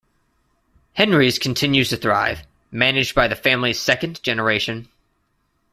[0.93, 4.89] Henry's continues to thrive, managed by the family's second generation.